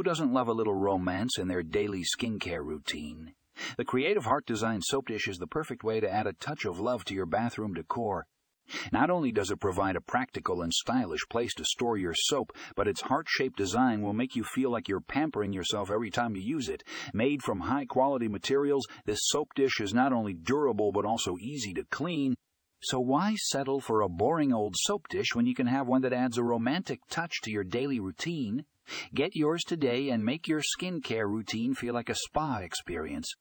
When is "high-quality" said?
17.60-18.28